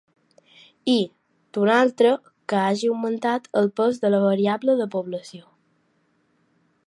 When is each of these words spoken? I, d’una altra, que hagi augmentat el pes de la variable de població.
I, 0.93 0.95
d’una 1.57 1.75
altra, 1.81 2.13
que 2.53 2.63
hagi 2.63 2.89
augmentat 2.93 3.47
el 3.63 3.71
pes 3.81 4.01
de 4.05 4.13
la 4.15 4.23
variable 4.25 4.77
de 4.81 4.91
població. 4.99 5.45